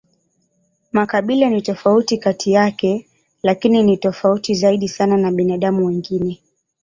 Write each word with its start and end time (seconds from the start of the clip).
Makabila 0.93 1.49
ni 1.49 1.61
tofauti 1.61 2.17
kati 2.17 2.51
yake, 2.51 3.07
lakini 3.43 3.83
ni 3.83 3.97
tofauti 3.97 4.55
zaidi 4.55 4.87
sana 4.89 5.17
na 5.17 5.31
binadamu 5.31 5.85
wengine. 5.85 6.39